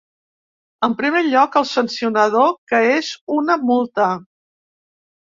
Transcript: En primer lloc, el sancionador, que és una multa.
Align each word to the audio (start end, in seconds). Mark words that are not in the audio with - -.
En 0.85 0.93
primer 1.01 1.19
lloc, 1.25 1.57
el 1.59 1.67
sancionador, 1.71 2.49
que 2.71 2.79
és 2.93 3.11
una 3.35 3.57
multa. 3.67 4.07